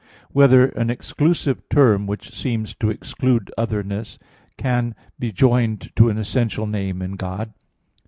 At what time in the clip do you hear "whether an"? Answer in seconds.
0.31-0.89